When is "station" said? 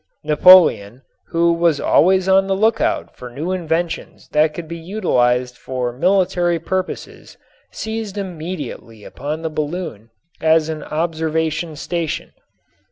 11.75-12.31